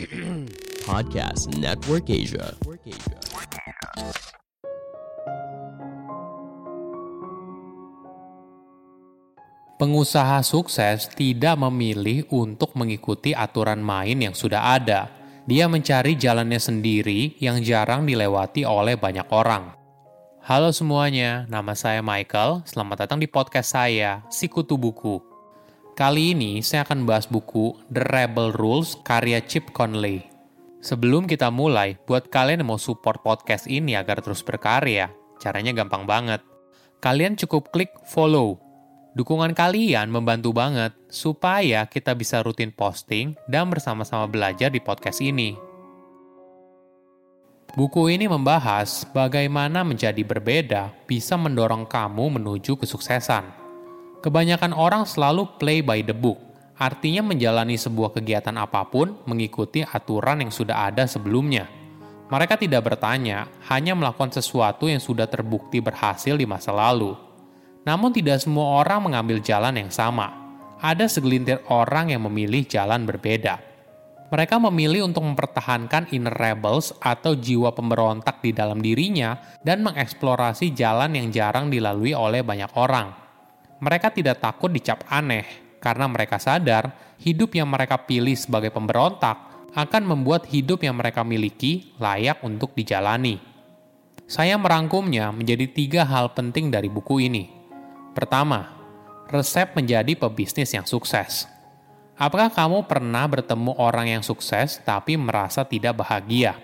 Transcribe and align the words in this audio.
Podcast 0.88 1.52
Network 1.60 2.08
Asia. 2.08 2.56
Pengusaha 9.76 10.40
sukses 10.40 11.12
tidak 11.12 11.60
memilih 11.60 12.24
untuk 12.32 12.72
mengikuti 12.80 13.36
aturan 13.36 13.84
main 13.84 14.16
yang 14.16 14.32
sudah 14.32 14.80
ada. 14.80 15.12
Dia 15.44 15.68
mencari 15.68 16.16
jalannya 16.16 16.58
sendiri 16.58 17.36
yang 17.44 17.60
jarang 17.60 18.08
dilewati 18.08 18.64
oleh 18.64 18.96
banyak 18.96 19.28
orang. 19.28 19.76
Halo 20.40 20.72
semuanya, 20.72 21.44
nama 21.52 21.76
saya 21.76 22.00
Michael. 22.00 22.64
Selamat 22.64 23.04
datang 23.04 23.20
di 23.20 23.28
podcast 23.28 23.76
saya, 23.76 24.24
Sikutu 24.32 24.80
Buku. 24.80 25.37
Kali 25.98 26.30
ini 26.30 26.62
saya 26.62 26.86
akan 26.86 27.10
bahas 27.10 27.26
buku 27.26 27.74
The 27.90 28.06
Rebel 28.06 28.54
Rules 28.54 28.94
karya 29.02 29.42
Chip 29.42 29.74
Conley. 29.74 30.22
Sebelum 30.78 31.26
kita 31.26 31.50
mulai, 31.50 31.98
buat 32.06 32.30
kalian 32.30 32.62
yang 32.62 32.70
mau 32.70 32.78
support 32.78 33.18
podcast 33.26 33.66
ini 33.66 33.98
agar 33.98 34.22
terus 34.22 34.46
berkarya, 34.46 35.10
caranya 35.42 35.74
gampang 35.74 36.06
banget. 36.06 36.38
Kalian 37.02 37.34
cukup 37.34 37.74
klik 37.74 37.90
follow 38.06 38.62
Dukungan 39.18 39.50
kalian 39.50 40.14
membantu 40.14 40.54
banget 40.54 40.94
supaya 41.10 41.82
kita 41.90 42.14
bisa 42.14 42.46
rutin 42.46 42.70
posting 42.70 43.34
dan 43.50 43.66
bersama-sama 43.66 44.30
belajar 44.30 44.70
di 44.70 44.78
podcast 44.78 45.18
ini. 45.18 45.58
Buku 47.74 48.06
ini 48.06 48.30
membahas 48.30 49.02
bagaimana 49.10 49.82
menjadi 49.82 50.22
berbeda 50.22 50.94
bisa 51.10 51.34
mendorong 51.34 51.90
kamu 51.90 52.38
menuju 52.38 52.78
kesuksesan. 52.78 53.67
Kebanyakan 54.18 54.74
orang 54.74 55.06
selalu 55.06 55.46
play 55.62 55.78
by 55.78 56.02
the 56.02 56.10
book, 56.10 56.42
artinya 56.74 57.22
menjalani 57.22 57.78
sebuah 57.78 58.18
kegiatan 58.18 58.50
apa 58.58 58.82
pun 58.90 59.14
mengikuti 59.30 59.86
aturan 59.86 60.42
yang 60.42 60.50
sudah 60.50 60.90
ada 60.90 61.06
sebelumnya. 61.06 61.70
Mereka 62.26 62.58
tidak 62.58 62.82
bertanya, 62.82 63.46
hanya 63.70 63.94
melakukan 63.94 64.34
sesuatu 64.34 64.90
yang 64.90 64.98
sudah 64.98 65.30
terbukti 65.30 65.78
berhasil 65.78 66.34
di 66.34 66.50
masa 66.50 66.74
lalu. 66.74 67.14
Namun 67.86 68.10
tidak 68.10 68.42
semua 68.42 68.82
orang 68.82 69.06
mengambil 69.06 69.38
jalan 69.38 69.78
yang 69.78 69.90
sama. 69.94 70.34
Ada 70.82 71.06
segelintir 71.06 71.62
orang 71.70 72.10
yang 72.10 72.26
memilih 72.26 72.66
jalan 72.66 73.06
berbeda. 73.06 73.62
Mereka 74.34 74.58
memilih 74.58 75.06
untuk 75.06 75.30
mempertahankan 75.30 76.10
inner 76.10 76.34
rebels 76.34 76.90
atau 76.98 77.38
jiwa 77.38 77.70
pemberontak 77.70 78.42
di 78.42 78.50
dalam 78.50 78.82
dirinya 78.82 79.38
dan 79.62 79.86
mengeksplorasi 79.86 80.74
jalan 80.74 81.14
yang 81.14 81.30
jarang 81.30 81.70
dilalui 81.70 82.18
oleh 82.18 82.42
banyak 82.42 82.74
orang. 82.74 83.27
Mereka 83.78 84.10
tidak 84.10 84.42
takut 84.42 84.70
dicap 84.74 85.06
aneh 85.06 85.46
karena 85.78 86.10
mereka 86.10 86.42
sadar 86.42 86.90
hidup 87.22 87.54
yang 87.54 87.70
mereka 87.70 87.98
pilih 88.02 88.34
sebagai 88.34 88.74
pemberontak 88.74 89.48
akan 89.74 90.02
membuat 90.02 90.50
hidup 90.50 90.82
yang 90.82 90.98
mereka 90.98 91.22
miliki 91.22 91.94
layak 92.02 92.42
untuk 92.42 92.74
dijalani. 92.74 93.38
Saya 94.28 94.60
merangkumnya 94.60 95.32
menjadi 95.32 95.64
tiga 95.70 96.02
hal 96.04 96.34
penting 96.36 96.68
dari 96.68 96.90
buku 96.90 97.30
ini. 97.30 97.48
Pertama, 98.12 98.76
resep 99.30 99.72
menjadi 99.78 100.18
pebisnis 100.18 100.74
yang 100.74 100.84
sukses. 100.84 101.48
Apakah 102.18 102.50
kamu 102.50 102.90
pernah 102.90 103.30
bertemu 103.30 103.78
orang 103.78 104.18
yang 104.18 104.22
sukses 104.26 104.82
tapi 104.82 105.14
merasa 105.14 105.62
tidak 105.62 106.02
bahagia? 106.02 106.58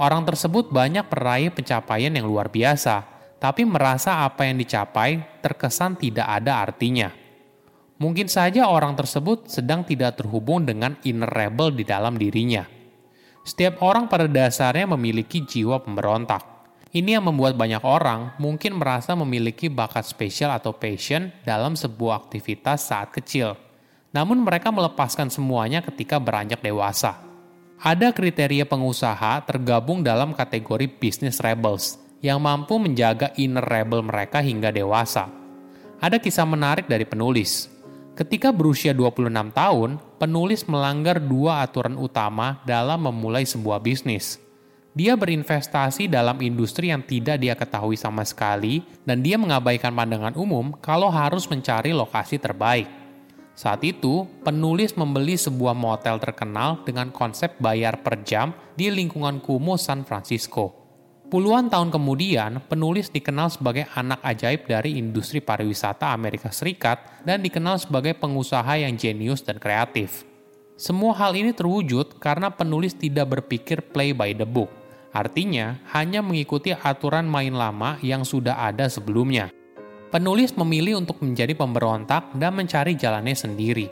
Orang 0.00 0.26
tersebut 0.26 0.72
banyak 0.72 1.06
meraih 1.06 1.52
pencapaian 1.54 2.10
yang 2.10 2.26
luar 2.26 2.50
biasa, 2.50 3.06
tapi 3.40 3.64
merasa 3.64 4.22
apa 4.22 4.46
yang 4.46 4.60
dicapai 4.60 5.40
terkesan 5.40 5.96
tidak 5.96 6.28
ada 6.28 6.60
artinya. 6.62 7.08
Mungkin 8.00 8.28
saja 8.28 8.68
orang 8.68 8.94
tersebut 8.94 9.48
sedang 9.48 9.82
tidak 9.82 10.20
terhubung 10.20 10.64
dengan 10.68 10.96
inner 11.02 11.28
rebel 11.28 11.72
di 11.72 11.84
dalam 11.84 12.16
dirinya. 12.20 12.64
Setiap 13.42 13.80
orang 13.80 14.06
pada 14.06 14.28
dasarnya 14.28 14.84
memiliki 14.84 15.42
jiwa 15.42 15.80
pemberontak 15.80 16.60
ini 16.90 17.14
yang 17.14 17.22
membuat 17.22 17.54
banyak 17.54 17.86
orang 17.86 18.34
mungkin 18.42 18.74
merasa 18.74 19.14
memiliki 19.14 19.70
bakat 19.70 20.02
spesial 20.10 20.50
atau 20.50 20.74
passion 20.74 21.30
dalam 21.46 21.78
sebuah 21.78 22.26
aktivitas 22.26 22.90
saat 22.90 23.14
kecil. 23.14 23.54
Namun 24.10 24.42
mereka 24.42 24.74
melepaskan 24.74 25.30
semuanya 25.30 25.86
ketika 25.86 26.18
beranjak 26.18 26.58
dewasa. 26.58 27.14
Ada 27.78 28.10
kriteria 28.10 28.66
pengusaha 28.66 29.38
tergabung 29.46 30.02
dalam 30.02 30.34
kategori 30.34 30.90
business 30.98 31.38
rebels 31.38 32.09
yang 32.20 32.40
mampu 32.40 32.76
menjaga 32.76 33.32
inner 33.40 33.64
rebel 33.64 34.04
mereka 34.04 34.44
hingga 34.44 34.72
dewasa. 34.72 35.28
Ada 36.00 36.16
kisah 36.16 36.48
menarik 36.48 36.88
dari 36.88 37.04
penulis. 37.04 37.68
Ketika 38.16 38.52
berusia 38.52 38.92
26 38.92 39.32
tahun, 39.52 39.96
penulis 40.20 40.68
melanggar 40.68 41.20
dua 41.20 41.64
aturan 41.64 41.96
utama 41.96 42.60
dalam 42.68 43.08
memulai 43.08 43.48
sebuah 43.48 43.80
bisnis– 43.80 44.36
dia 44.90 45.14
berinvestasi 45.14 46.10
dalam 46.10 46.42
industri 46.42 46.90
yang 46.90 47.06
tidak 47.06 47.38
dia 47.38 47.54
ketahui 47.54 47.94
sama 47.94 48.26
sekali, 48.26 48.82
dan 49.06 49.22
dia 49.22 49.38
mengabaikan 49.38 49.94
pandangan 49.94 50.34
umum 50.34 50.74
kalau 50.82 51.06
harus 51.14 51.46
mencari 51.46 51.94
lokasi 51.94 52.42
terbaik. 52.42 52.90
Saat 53.54 53.86
itu, 53.86 54.26
penulis 54.42 54.98
membeli 54.98 55.38
sebuah 55.38 55.78
motel 55.78 56.18
terkenal 56.18 56.82
dengan 56.82 57.14
konsep 57.14 57.54
bayar 57.62 58.02
per 58.02 58.24
jam 58.26 58.50
di 58.74 58.90
lingkungan 58.90 59.38
kumuh 59.38 59.78
San 59.78 60.02
Francisco. 60.02 60.79
Puluhan 61.30 61.70
tahun 61.70 61.94
kemudian, 61.94 62.58
penulis 62.66 63.06
dikenal 63.14 63.54
sebagai 63.54 63.86
anak 63.94 64.18
ajaib 64.26 64.66
dari 64.66 64.98
industri 64.98 65.38
pariwisata 65.38 66.10
Amerika 66.10 66.50
Serikat 66.50 67.22
dan 67.22 67.38
dikenal 67.38 67.78
sebagai 67.78 68.18
pengusaha 68.18 68.74
yang 68.74 68.98
jenius 68.98 69.46
dan 69.46 69.62
kreatif. 69.62 70.26
Semua 70.74 71.14
hal 71.14 71.38
ini 71.38 71.54
terwujud 71.54 72.18
karena 72.18 72.50
penulis 72.50 72.98
tidak 72.98 73.38
berpikir 73.38 73.78
play 73.94 74.10
by 74.10 74.34
the 74.34 74.48
book 74.48 74.80
Artinya, 75.10 75.82
hanya 75.90 76.22
mengikuti 76.22 76.70
aturan 76.70 77.26
main 77.26 77.50
lama 77.50 77.98
yang 77.98 78.22
sudah 78.22 78.62
ada 78.62 78.86
sebelumnya. 78.86 79.50
Penulis 80.10 80.54
memilih 80.54 81.02
untuk 81.02 81.22
menjadi 81.22 81.54
pemberontak 81.54 82.34
dan 82.38 82.54
mencari 82.54 82.94
jalannya 82.94 83.34
sendiri. 83.34 83.90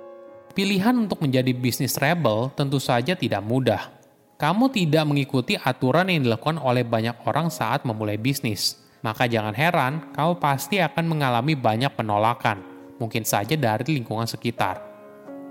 Pilihan 0.54 0.94
untuk 0.94 1.22
menjadi 1.22 1.54
bisnis 1.54 1.98
rebel 1.98 2.50
tentu 2.54 2.82
saja 2.82 3.14
tidak 3.14 3.42
mudah. 3.42 3.97
Kamu 4.38 4.70
tidak 4.70 5.02
mengikuti 5.02 5.58
aturan 5.58 6.06
yang 6.06 6.22
dilakukan 6.22 6.62
oleh 6.62 6.86
banyak 6.86 7.26
orang 7.26 7.50
saat 7.50 7.82
memulai 7.82 8.14
bisnis. 8.14 8.78
Maka 9.02 9.26
jangan 9.26 9.50
heran, 9.50 10.14
kamu 10.14 10.38
pasti 10.38 10.78
akan 10.78 11.10
mengalami 11.10 11.58
banyak 11.58 11.90
penolakan, 11.98 12.62
mungkin 13.02 13.26
saja 13.26 13.58
dari 13.58 13.98
lingkungan 13.98 14.30
sekitar. 14.30 14.78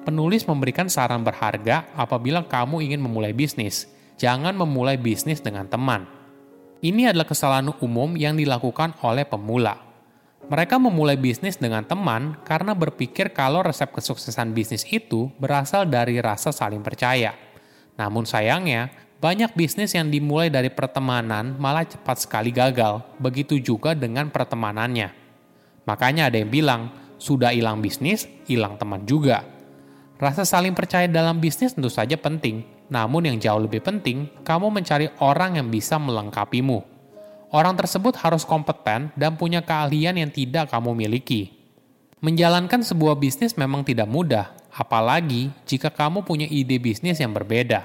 Penulis 0.08 0.47
memberikan 0.47 0.88
saran 0.88 1.20
berharga 1.20 1.84
apabila 2.00 2.47
kamu 2.47 2.80
ingin 2.88 3.03
memulai 3.03 3.36
bisnis, 3.36 3.92
jangan 4.16 4.56
memulai 4.56 4.96
bisnis 4.96 5.44
dengan 5.44 5.68
teman. 5.68 6.08
Ini 6.80 7.12
adalah 7.12 7.28
kesalahan 7.28 7.68
umum 7.84 8.16
yang 8.16 8.40
dilakukan 8.40 8.96
oleh 9.03 9.28
pemula. 9.28 9.84
Mereka 10.47 10.80
memulai 10.80 11.20
bisnis 11.20 11.59
dengan 11.59 11.84
teman 11.84 12.40
karena 12.47 12.72
berpikir 12.72 13.36
kalau 13.36 13.59
resep 13.68 13.92
kesuksesan 13.92 14.56
bisnis 14.56 14.88
itu 14.88 15.28
berasal 15.44 15.84
dari 15.84 16.24
rasa 16.24 16.56
saling 16.56 16.80
percaya. 16.80 17.47
Namun 17.97 18.24
sayangnya, 18.30 18.94
banyak 19.18 19.58
bisnis 19.58 19.97
yang 19.97 20.13
dimulai 20.13 20.53
dari 20.53 20.69
pertemanan 20.69 21.58
malah 21.58 21.84
cepat 21.84 22.22
sekali 22.22 22.53
gagal, 22.53 23.02
begitu 23.18 23.58
juga 23.58 23.97
dengan 23.97 24.30
pertemanannya. 24.30 25.09
Makanya 25.90 26.30
ada 26.30 26.38
yang 26.38 26.53
bilang, 26.53 26.94
sudah 27.18 27.50
hilang 27.50 27.81
bisnis, 27.81 28.30
hilang 28.46 28.78
teman 28.78 29.09
juga. 29.09 29.41
Rasa 30.22 30.46
saling 30.46 30.78
percaya 30.78 31.09
dalam 31.09 31.41
bisnis 31.41 31.74
tentu 31.74 31.90
saja 31.90 32.13
penting, 32.18 32.62
namun 32.94 33.25
yang 33.25 33.38
jauh 33.38 33.62
lebih 33.62 33.81
penting, 33.81 34.29
kamu 34.46 34.69
mencari 34.69 35.09
orang 35.22 35.58
yang 35.58 35.69
bisa 35.69 35.97
melengkapimu. 35.97 36.81
Orang 37.53 37.78
tersebut 37.78 38.18
harus 38.22 38.44
kompeten 38.44 39.09
dan 39.16 39.34
punya 39.40 39.62
keahlian 39.64 40.19
yang 40.19 40.29
tidak 40.34 40.69
kamu 40.69 40.94
miliki. 40.94 41.53
Menjalankan 42.18 42.81
sebuah 42.81 43.18
bisnis 43.22 43.53
memang 43.53 43.85
tidak 43.85 44.09
mudah, 44.09 44.56
apalagi 44.78 45.50
jika 45.66 45.90
kamu 45.90 46.22
punya 46.22 46.46
ide 46.46 46.78
bisnis 46.78 47.18
yang 47.18 47.34
berbeda. 47.34 47.84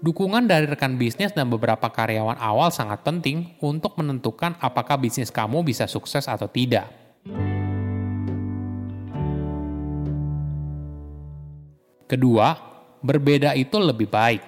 Dukungan 0.00 0.48
dari 0.48 0.64
rekan 0.68 0.96
bisnis 0.96 1.32
dan 1.32 1.48
beberapa 1.48 1.88
karyawan 1.88 2.40
awal 2.40 2.72
sangat 2.72 3.04
penting 3.04 3.56
untuk 3.60 3.96
menentukan 4.00 4.56
apakah 4.60 4.96
bisnis 5.00 5.28
kamu 5.28 5.64
bisa 5.64 5.84
sukses 5.84 6.28
atau 6.28 6.48
tidak. 6.48 6.88
Kedua, 12.04 12.52
berbeda 13.00 13.56
itu 13.56 13.80
lebih 13.80 14.12
baik. 14.12 14.42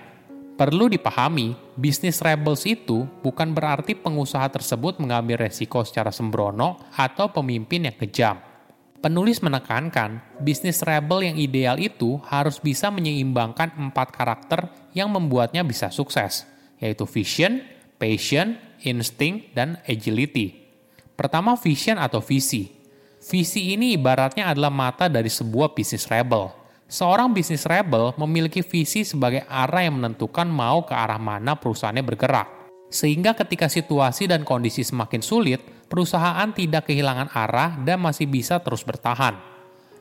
Perlu 0.61 0.93
dipahami, 0.93 1.57
bisnis 1.77 2.21
rebels 2.21 2.65
itu 2.69 3.09
bukan 3.21 3.53
berarti 3.53 3.97
pengusaha 3.97 4.49
tersebut 4.49 5.01
mengambil 5.01 5.49
resiko 5.49 5.85
secara 5.85 6.13
sembrono 6.13 6.81
atau 6.97 7.33
pemimpin 7.33 7.89
yang 7.89 7.97
kejam. 7.97 8.56
Penulis 9.01 9.45
menekankan, 9.45 10.25
bisnis 10.41 10.81
rebel 10.83 11.29
yang 11.29 11.37
ideal 11.37 11.77
itu 11.77 12.21
harus 12.27 12.59
bisa 12.59 12.89
menyeimbangkan 12.89 13.77
empat 13.77 14.09
karakter 14.15 14.73
yang 14.97 15.13
membuatnya 15.13 15.63
bisa 15.63 15.93
sukses, 15.93 16.49
yaitu 16.81 17.05
vision, 17.05 17.61
passion, 18.01 18.57
insting, 18.83 19.49
dan 19.53 19.79
agility. 19.85 20.67
Pertama, 21.15 21.55
vision 21.55 22.01
atau 22.01 22.25
visi. 22.25 22.73
Visi 23.21 23.75
ini 23.77 23.97
ibaratnya 23.97 24.49
adalah 24.51 24.71
mata 24.71 25.09
dari 25.11 25.29
sebuah 25.29 25.75
bisnis 25.75 26.07
rebel 26.07 26.67
Seorang 26.87 27.35
bisnis 27.35 27.67
rebel 27.67 28.15
memiliki 28.15 28.63
visi 28.63 29.03
sebagai 29.03 29.43
arah 29.51 29.83
yang 29.83 29.99
menentukan 29.99 30.47
mau 30.47 30.87
ke 30.87 30.95
arah 30.95 31.19
mana 31.19 31.59
perusahaannya 31.59 32.05
bergerak. 32.07 32.47
Sehingga 32.87 33.35
ketika 33.35 33.67
situasi 33.67 34.31
dan 34.31 34.47
kondisi 34.47 34.87
semakin 34.87 35.19
sulit, 35.19 35.59
perusahaan 35.87 36.51
tidak 36.55 36.91
kehilangan 36.91 37.31
arah 37.33 37.79
dan 37.83 38.03
masih 38.03 38.27
bisa 38.27 38.59
terus 38.63 38.83
bertahan. 38.83 39.39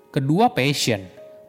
Kedua, 0.10 0.52
passion. 0.54 1.06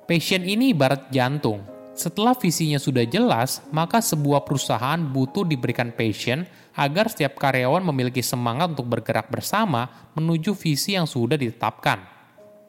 Passion 0.07 0.43
ini 0.47 0.71
ibarat 0.75 1.11
jantung. 1.11 1.63
Setelah 1.97 2.37
visinya 2.37 2.77
sudah 2.77 3.09
jelas, 3.09 3.65
maka 3.73 4.05
sebuah 4.05 4.45
perusahaan 4.45 5.01
butuh 5.01 5.49
diberikan 5.49 5.97
passion 5.97 6.45
agar 6.77 7.09
setiap 7.09 7.41
karyawan 7.41 7.81
memiliki 7.89 8.21
semangat 8.21 8.77
untuk 8.77 8.85
bergerak 8.93 9.33
bersama 9.33 10.13
menuju 10.13 10.53
visi 10.53 10.93
yang 10.93 11.09
sudah 11.09 11.41
ditetapkan. 11.41 12.05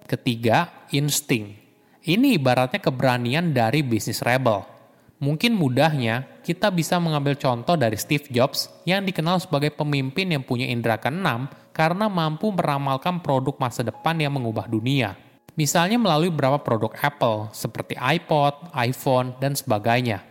Ketiga, 0.07 0.87
insting. 0.95 1.59
Ini 2.07 2.39
ibaratnya 2.39 2.79
keberanian 2.79 3.51
dari 3.51 3.83
bisnis 3.83 4.23
rebel. 4.23 4.76
Mungkin 5.17 5.57
mudahnya, 5.57 6.29
kita 6.45 6.69
bisa 6.69 7.01
mengambil 7.01 7.33
contoh 7.33 7.73
dari 7.73 7.97
Steve 7.97 8.29
Jobs 8.29 8.69
yang 8.85 9.01
dikenal 9.01 9.41
sebagai 9.41 9.73
pemimpin 9.73 10.29
yang 10.29 10.45
punya 10.45 10.69
indera 10.69 11.01
keenam 11.01 11.49
karena 11.73 12.05
mampu 12.05 12.53
meramalkan 12.53 13.17
produk 13.25 13.57
masa 13.57 13.81
depan 13.81 14.13
yang 14.21 14.37
mengubah 14.37 14.69
dunia. 14.69 15.17
Misalnya 15.57 15.97
melalui 15.97 16.29
beberapa 16.29 16.61
produk 16.61 16.93
Apple 17.01 17.49
seperti 17.49 17.97
iPod, 17.97 18.69
iPhone, 18.77 19.33
dan 19.41 19.57
sebagainya. 19.57 20.21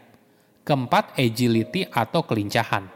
Keempat, 0.62 1.18
agility 1.18 1.82
atau 1.90 2.22
kelincahan. 2.22 2.86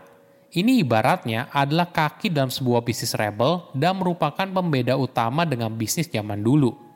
Ini 0.54 0.86
ibaratnya 0.86 1.50
adalah 1.50 1.90
kaki 1.90 2.30
dalam 2.30 2.54
sebuah 2.54 2.86
bisnis 2.86 3.18
rebel 3.18 3.66
dan 3.74 3.98
merupakan 3.98 4.46
pembeda 4.46 4.94
utama 4.94 5.42
dengan 5.42 5.74
bisnis 5.74 6.06
zaman 6.06 6.38
dulu 6.38 6.89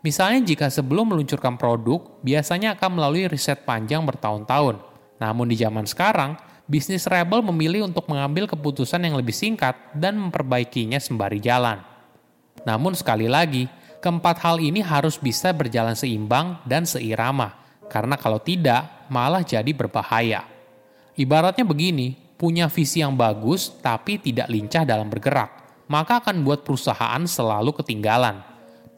Misalnya 0.00 0.40
jika 0.48 0.72
sebelum 0.72 1.12
meluncurkan 1.12 1.60
produk, 1.60 2.00
biasanya 2.24 2.72
akan 2.72 2.90
melalui 2.96 3.28
riset 3.28 3.68
panjang 3.68 4.00
bertahun-tahun. 4.08 4.80
Namun 5.20 5.52
di 5.52 5.60
zaman 5.60 5.84
sekarang, 5.84 6.40
bisnis 6.64 7.04
rebel 7.04 7.44
memilih 7.44 7.84
untuk 7.84 8.08
mengambil 8.08 8.48
keputusan 8.48 9.04
yang 9.04 9.20
lebih 9.20 9.36
singkat 9.36 9.76
dan 9.92 10.16
memperbaikinya 10.16 10.96
sembari 10.96 11.36
jalan. 11.36 11.84
Namun 12.64 12.96
sekali 12.96 13.28
lagi, 13.28 13.68
keempat 14.00 14.40
hal 14.40 14.56
ini 14.64 14.80
harus 14.80 15.20
bisa 15.20 15.52
berjalan 15.52 15.92
seimbang 15.92 16.64
dan 16.64 16.88
seirama, 16.88 17.52
karena 17.92 18.16
kalau 18.16 18.40
tidak, 18.40 18.88
malah 19.12 19.44
jadi 19.44 19.68
berbahaya. 19.76 20.48
Ibaratnya 21.12 21.68
begini, 21.68 22.16
punya 22.40 22.72
visi 22.72 23.04
yang 23.04 23.12
bagus 23.20 23.68
tapi 23.84 24.16
tidak 24.16 24.48
lincah 24.48 24.88
dalam 24.88 25.12
bergerak, 25.12 25.84
maka 25.92 26.24
akan 26.24 26.40
buat 26.40 26.64
perusahaan 26.64 27.20
selalu 27.28 27.76
ketinggalan 27.76 28.49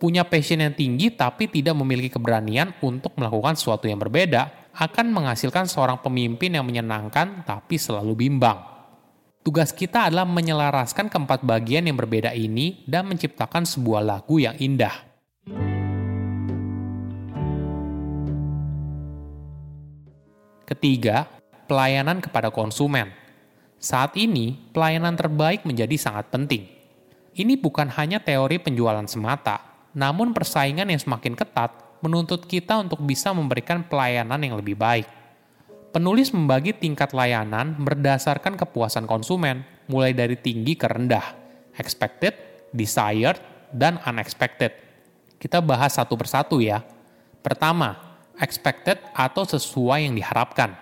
punya 0.03 0.27
passion 0.27 0.59
yang 0.59 0.75
tinggi 0.75 1.15
tapi 1.15 1.47
tidak 1.47 1.79
memiliki 1.79 2.19
keberanian 2.19 2.75
untuk 2.83 3.15
melakukan 3.15 3.55
sesuatu 3.55 3.87
yang 3.87 4.03
berbeda, 4.03 4.75
akan 4.75 5.15
menghasilkan 5.15 5.71
seorang 5.71 6.03
pemimpin 6.03 6.59
yang 6.59 6.67
menyenangkan 6.67 7.47
tapi 7.47 7.79
selalu 7.79 8.27
bimbang. 8.27 8.59
Tugas 9.47 9.71
kita 9.71 10.11
adalah 10.11 10.27
menyelaraskan 10.27 11.07
keempat 11.07 11.47
bagian 11.47 11.87
yang 11.87 11.95
berbeda 11.95 12.35
ini 12.35 12.83
dan 12.83 13.07
menciptakan 13.07 13.63
sebuah 13.63 14.03
lagu 14.03 14.43
yang 14.43 14.59
indah. 14.59 15.07
Ketiga, 20.67 21.31
pelayanan 21.71 22.19
kepada 22.19 22.51
konsumen. 22.51 23.15
Saat 23.79 24.19
ini, 24.19 24.59
pelayanan 24.75 25.15
terbaik 25.15 25.63
menjadi 25.63 25.95
sangat 25.95 26.27
penting. 26.31 26.67
Ini 27.35 27.55
bukan 27.59 27.91
hanya 27.99 28.23
teori 28.23 28.63
penjualan 28.63 29.05
semata, 29.11 29.72
namun 29.93 30.33
persaingan 30.33 30.89
yang 30.89 31.01
semakin 31.01 31.37
ketat 31.37 31.73
menuntut 32.03 32.45
kita 32.49 32.83
untuk 32.83 33.01
bisa 33.05 33.31
memberikan 33.31 33.87
pelayanan 33.87 34.41
yang 34.43 34.59
lebih 34.59 34.75
baik. 34.75 35.07
Penulis 35.93 36.33
membagi 36.33 36.73
tingkat 36.73 37.13
layanan 37.13 37.77
berdasarkan 37.77 38.57
kepuasan 38.57 39.05
konsumen, 39.05 39.63
mulai 39.87 40.17
dari 40.17 40.41
tinggi 40.41 40.73
ke 40.73 40.89
rendah, 40.89 41.37
expected, 41.77 42.33
desired, 42.73 43.37
dan 43.71 44.01
unexpected. 44.09 44.73
Kita 45.37 45.61
bahas 45.61 46.01
satu 46.01 46.17
persatu 46.17 46.65
ya. 46.65 46.81
Pertama, 47.45 48.17
expected 48.41 48.99
atau 49.13 49.45
sesuai 49.45 50.09
yang 50.09 50.17
diharapkan. 50.17 50.73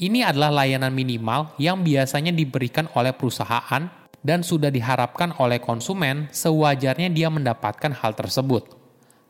Ini 0.00 0.24
adalah 0.24 0.64
layanan 0.64 0.96
minimal 0.96 1.52
yang 1.60 1.84
biasanya 1.84 2.32
diberikan 2.32 2.88
oleh 2.96 3.12
perusahaan 3.12 3.99
dan 4.20 4.44
sudah 4.44 4.68
diharapkan 4.68 5.32
oleh 5.40 5.58
konsumen 5.60 6.28
sewajarnya 6.28 7.08
dia 7.12 7.32
mendapatkan 7.32 7.92
hal 7.92 8.12
tersebut. 8.12 8.76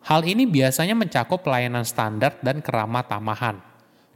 Hal 0.00 0.24
ini 0.26 0.48
biasanya 0.48 0.96
mencakup 0.96 1.44
pelayanan 1.44 1.84
standar 1.84 2.40
dan 2.40 2.64
keramah 2.64 3.04
tamahan. 3.04 3.60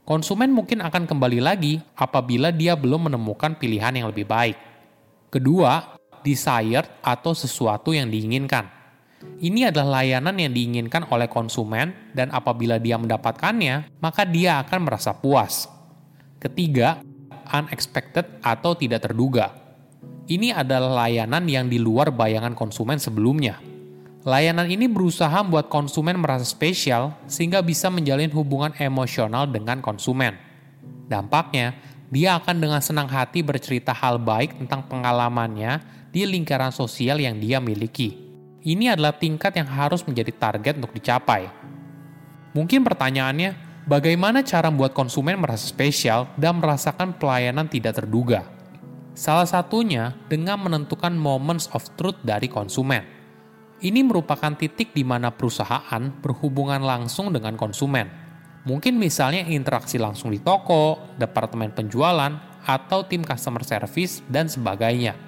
Konsumen 0.05 0.53
mungkin 0.53 0.85
akan 0.85 1.09
kembali 1.09 1.41
lagi 1.41 1.81
apabila 1.97 2.53
dia 2.53 2.77
belum 2.77 3.09
menemukan 3.09 3.57
pilihan 3.57 3.93
yang 3.93 4.09
lebih 4.13 4.29
baik. 4.29 4.57
Kedua, 5.33 5.97
desired 6.21 7.01
atau 7.01 7.33
sesuatu 7.33 7.93
yang 7.93 8.09
diinginkan. 8.09 8.69
Ini 9.41 9.73
adalah 9.73 10.01
layanan 10.01 10.37
yang 10.37 10.53
diinginkan 10.53 11.09
oleh 11.09 11.25
konsumen 11.25 12.13
dan 12.13 12.29
apabila 12.29 12.77
dia 12.77 13.01
mendapatkannya, 13.01 13.97
maka 13.97 14.21
dia 14.21 14.61
akan 14.61 14.85
merasa 14.85 15.17
puas. 15.17 15.65
Ketiga, 16.37 17.01
unexpected 17.49 18.29
atau 18.45 18.77
tidak 18.77 19.09
terduga 19.09 19.64
ini 20.25 20.49
adalah 20.49 21.05
layanan 21.05 21.45
yang 21.45 21.69
di 21.69 21.77
luar 21.77 22.09
bayangan 22.09 22.57
konsumen 22.57 22.97
sebelumnya. 22.97 23.61
Layanan 24.25 24.65
ini 24.65 24.89
berusaha 24.89 25.45
membuat 25.45 25.69
konsumen 25.69 26.17
merasa 26.17 26.41
spesial 26.49 27.13
sehingga 27.29 27.61
bisa 27.61 27.93
menjalin 27.93 28.33
hubungan 28.33 28.73
emosional 28.81 29.45
dengan 29.45 29.85
konsumen. 29.85 30.33
Dampaknya, 31.05 31.77
dia 32.09 32.41
akan 32.41 32.57
dengan 32.57 32.81
senang 32.81 33.05
hati 33.05 33.45
bercerita 33.45 33.93
hal 33.93 34.17
baik 34.17 34.57
tentang 34.57 34.89
pengalamannya 34.89 35.85
di 36.09 36.25
lingkaran 36.25 36.73
sosial 36.73 37.21
yang 37.21 37.37
dia 37.37 37.61
miliki. 37.61 38.17
Ini 38.65 38.97
adalah 38.97 39.13
tingkat 39.13 39.53
yang 39.61 39.69
harus 39.69 40.01
menjadi 40.09 40.33
target 40.33 40.81
untuk 40.81 40.97
dicapai. 40.97 41.45
Mungkin 42.57 42.81
pertanyaannya, 42.81 43.85
bagaimana 43.85 44.41
cara 44.41 44.73
membuat 44.73 44.97
konsumen 44.97 45.37
merasa 45.37 45.69
spesial 45.69 46.25
dan 46.33 46.57
merasakan 46.57 47.13
pelayanan 47.13 47.69
tidak 47.69 48.01
terduga? 48.01 48.54
Salah 49.15 49.47
satunya 49.47 50.11
dengan 50.27 50.59
menentukan 50.59 51.15
moments 51.15 51.71
of 51.71 51.87
truth 51.95 52.19
dari 52.19 52.51
konsumen. 52.51 52.99
Ini 53.79 54.03
merupakan 54.03 54.51
titik 54.59 54.91
di 54.91 55.07
mana 55.07 55.31
perusahaan 55.31 56.03
berhubungan 56.19 56.83
langsung 56.83 57.31
dengan 57.31 57.55
konsumen. 57.55 58.11
Mungkin 58.67 58.99
misalnya 58.99 59.47
interaksi 59.47 59.95
langsung 59.95 60.35
di 60.35 60.43
toko, 60.43 61.15
departemen 61.15 61.71
penjualan, 61.71 62.59
atau 62.67 63.07
tim 63.07 63.23
customer 63.23 63.63
service, 63.63 64.19
dan 64.27 64.51
sebagainya 64.51 65.24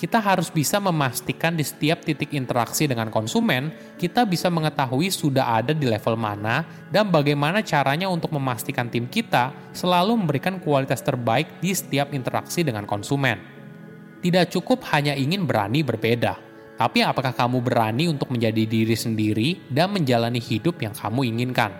kita 0.00 0.16
harus 0.16 0.48
bisa 0.48 0.80
memastikan 0.80 1.52
di 1.52 1.60
setiap 1.60 2.00
titik 2.00 2.32
interaksi 2.32 2.88
dengan 2.88 3.12
konsumen, 3.12 3.68
kita 4.00 4.24
bisa 4.24 4.48
mengetahui 4.48 5.12
sudah 5.12 5.60
ada 5.60 5.76
di 5.76 5.84
level 5.84 6.16
mana 6.16 6.64
dan 6.88 7.12
bagaimana 7.12 7.60
caranya 7.60 8.08
untuk 8.08 8.32
memastikan 8.32 8.88
tim 8.88 9.04
kita 9.12 9.52
selalu 9.76 10.16
memberikan 10.16 10.56
kualitas 10.56 11.04
terbaik 11.04 11.60
di 11.60 11.76
setiap 11.76 12.16
interaksi 12.16 12.64
dengan 12.64 12.88
konsumen. 12.88 13.44
Tidak 14.24 14.48
cukup 14.48 14.88
hanya 14.96 15.12
ingin 15.12 15.44
berani 15.44 15.84
berbeda, 15.84 16.40
tapi 16.80 17.04
apakah 17.04 17.36
kamu 17.36 17.60
berani 17.60 18.08
untuk 18.08 18.32
menjadi 18.32 18.64
diri 18.64 18.96
sendiri 18.96 19.68
dan 19.68 19.92
menjalani 19.92 20.40
hidup 20.40 20.80
yang 20.80 20.96
kamu 20.96 21.28
inginkan? 21.28 21.76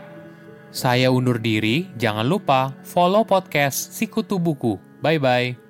Saya 0.69 1.09
undur 1.09 1.41
diri, 1.41 1.89
jangan 1.97 2.29
lupa 2.29 2.77
follow 2.85 3.25
podcast 3.25 3.97
Sikutu 3.97 4.37
Buku. 4.37 4.77
Bye-bye. 5.01 5.70